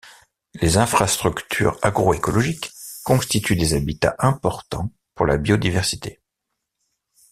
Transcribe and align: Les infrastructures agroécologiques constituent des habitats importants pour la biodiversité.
Les 0.55 0.77
infrastructures 0.77 1.77
agroécologiques 1.83 2.71
constituent 3.03 3.55
des 3.55 3.75
habitats 3.75 4.15
importants 4.17 4.89
pour 5.13 5.27
la 5.27 5.37
biodiversité. 5.37 6.19